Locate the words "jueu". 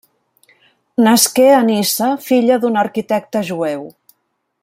3.53-3.87